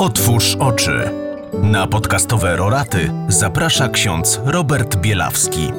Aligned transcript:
Otwórz 0.00 0.56
oczy. 0.60 1.10
Na 1.62 1.86
podcastowe 1.86 2.56
roraty 2.56 3.12
zaprasza 3.28 3.88
ksiądz 3.88 4.40
Robert 4.44 4.96
Bielawski. 4.96 5.72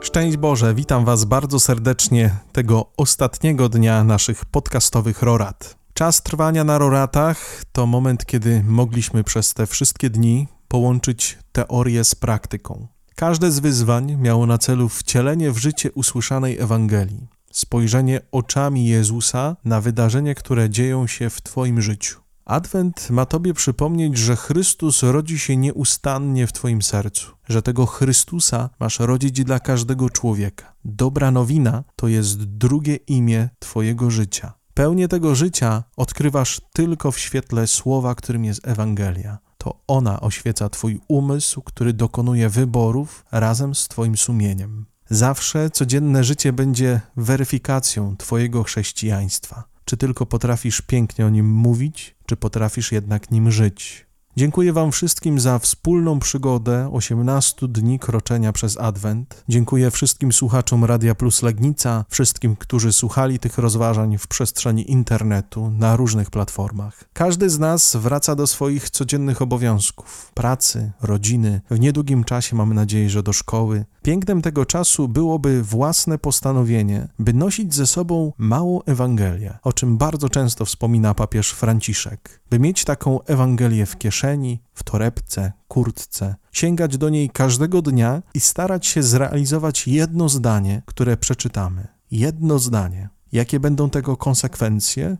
Szczęść 0.00 0.36
Boże, 0.36 0.74
witam 0.74 1.04
Was 1.04 1.24
bardzo 1.24 1.60
serdecznie 1.60 2.30
tego 2.52 2.86
ostatniego 2.96 3.68
dnia 3.68 4.04
naszych 4.04 4.44
podcastowych 4.44 5.22
rorat. 5.22 5.76
Czas 5.92 6.22
trwania 6.22 6.64
na 6.64 6.78
roratach 6.78 7.62
to 7.72 7.86
moment, 7.86 8.26
kiedy 8.26 8.62
mogliśmy 8.66 9.24
przez 9.24 9.54
te 9.54 9.66
wszystkie 9.66 10.10
dni 10.10 10.48
połączyć 10.68 11.38
teorię 11.52 12.04
z 12.04 12.14
praktyką. 12.14 12.86
Każde 13.16 13.50
z 13.50 13.60
wyzwań 13.60 14.16
miało 14.16 14.46
na 14.46 14.58
celu 14.58 14.88
wcielenie 14.88 15.50
w 15.52 15.58
życie 15.58 15.92
usłyszanej 15.92 16.58
Ewangelii, 16.58 17.28
spojrzenie 17.54 18.20
oczami 18.32 18.86
Jezusa 18.86 19.56
na 19.64 19.80
wydarzenia, 19.80 20.34
które 20.34 20.70
dzieją 20.70 21.06
się 21.06 21.30
w 21.30 21.42
Twoim 21.42 21.82
życiu. 21.82 22.20
Adwent 22.44 23.10
ma 23.10 23.26
Tobie 23.26 23.54
przypomnieć, 23.54 24.18
że 24.18 24.36
Chrystus 24.36 25.02
rodzi 25.02 25.38
się 25.38 25.56
nieustannie 25.56 26.46
w 26.46 26.52
Twoim 26.52 26.82
sercu, 26.82 27.30
że 27.48 27.62
tego 27.62 27.86
Chrystusa 27.86 28.70
masz 28.80 28.98
rodzić 28.98 29.44
dla 29.44 29.60
każdego 29.60 30.10
człowieka. 30.10 30.74
Dobra 30.84 31.30
nowina 31.30 31.84
to 31.96 32.08
jest 32.08 32.44
drugie 32.44 32.96
imię 32.96 33.48
Twojego 33.58 34.10
życia. 34.10 34.52
Pełnię 34.74 35.08
tego 35.08 35.34
życia 35.34 35.84
odkrywasz 35.96 36.60
tylko 36.72 37.12
w 37.12 37.18
świetle 37.18 37.66
słowa, 37.66 38.14
którym 38.14 38.44
jest 38.44 38.68
Ewangelia. 38.68 39.38
To 39.58 39.80
ona 39.86 40.20
oświeca 40.20 40.68
Twój 40.68 41.00
umysł, 41.08 41.62
który 41.62 41.92
dokonuje 41.92 42.48
wyborów 42.48 43.24
razem 43.32 43.74
z 43.74 43.88
Twoim 43.88 44.16
sumieniem. 44.16 44.86
Zawsze 45.10 45.70
codzienne 45.70 46.24
życie 46.24 46.52
będzie 46.52 47.00
weryfikacją 47.16 48.16
Twojego 48.16 48.62
chrześcijaństwa. 48.62 49.64
Czy 49.84 49.96
tylko 49.96 50.26
potrafisz 50.26 50.80
pięknie 50.80 51.26
o 51.26 51.30
nim 51.30 51.50
mówić, 51.50 52.16
czy 52.26 52.36
potrafisz 52.36 52.92
jednak 52.92 53.30
nim 53.30 53.50
żyć? 53.50 54.06
Dziękuję 54.36 54.72
Wam 54.72 54.92
wszystkim 54.92 55.40
za 55.40 55.58
wspólną 55.58 56.18
przygodę 56.18 56.90
18 56.92 57.68
dni 57.68 57.98
kroczenia 57.98 58.52
przez 58.52 58.78
Adwent. 58.78 59.44
Dziękuję 59.48 59.90
wszystkim 59.90 60.32
słuchaczom 60.32 60.84
Radia 60.84 61.14
Plus 61.14 61.42
Legnica, 61.42 62.04
wszystkim, 62.08 62.56
którzy 62.56 62.92
słuchali 62.92 63.38
tych 63.38 63.58
rozważań 63.58 64.18
w 64.18 64.26
przestrzeni 64.26 64.90
internetu 64.90 65.70
na 65.70 65.96
różnych 65.96 66.30
platformach. 66.30 67.04
Każdy 67.12 67.50
z 67.50 67.58
nas 67.58 67.96
wraca 67.96 68.34
do 68.34 68.46
swoich 68.46 68.90
codziennych 68.90 69.42
obowiązków, 69.42 70.32
pracy, 70.34 70.92
rodziny. 71.02 71.60
W 71.70 71.80
niedługim 71.80 72.24
czasie 72.24 72.56
mamy 72.56 72.74
nadzieję, 72.74 73.10
że 73.10 73.22
do 73.22 73.32
szkoły. 73.32 73.84
Pięknem 74.02 74.42
tego 74.42 74.66
czasu 74.66 75.08
byłoby 75.08 75.62
własne 75.62 76.18
postanowienie, 76.18 77.08
by 77.18 77.32
nosić 77.32 77.74
ze 77.74 77.86
sobą 77.86 78.32
małą 78.38 78.82
Ewangelię, 78.82 79.58
o 79.62 79.72
czym 79.72 79.96
bardzo 79.96 80.28
często 80.28 80.64
wspomina 80.64 81.14
papież 81.14 81.50
Franciszek, 81.50 82.40
by 82.50 82.58
mieć 82.58 82.84
taką 82.84 83.22
Ewangelię 83.22 83.86
w 83.86 83.96
kieszeni, 84.24 84.60
w 84.74 84.82
torebce, 84.82 85.52
kurtce, 85.68 86.34
sięgać 86.52 86.98
do 86.98 87.08
niej 87.08 87.30
każdego 87.30 87.82
dnia 87.82 88.22
i 88.34 88.40
starać 88.40 88.86
się 88.86 89.02
zrealizować 89.02 89.88
jedno 89.88 90.28
zdanie, 90.28 90.82
które 90.86 91.16
przeczytamy. 91.16 91.88
Jedno 92.10 92.58
zdanie. 92.58 93.08
Jakie 93.32 93.60
będą 93.60 93.90
tego 93.90 94.16
konsekwencje? 94.16 95.16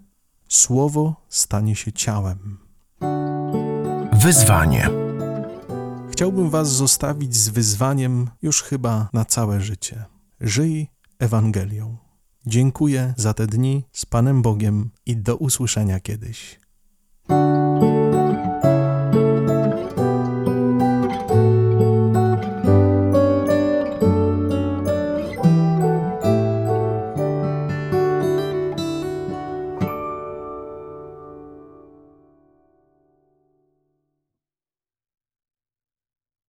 Słowo 0.48 1.16
stanie 1.28 1.76
się 1.76 1.92
ciałem. 1.92 2.58
Wyzwanie. 4.12 4.90
Chciałbym 6.10 6.50
Was 6.50 6.72
zostawić 6.72 7.36
z 7.36 7.48
wyzwaniem 7.48 8.30
już 8.42 8.62
chyba 8.62 9.08
na 9.12 9.24
całe 9.24 9.60
życie. 9.60 10.04
Żyj 10.40 10.88
Ewangelią. 11.18 11.96
Dziękuję 12.46 13.14
za 13.16 13.34
te 13.34 13.46
dni 13.46 13.84
z 13.92 14.06
Panem 14.06 14.42
Bogiem 14.42 14.90
i 15.06 15.16
do 15.16 15.36
usłyszenia 15.36 16.00
kiedyś. 16.00 16.60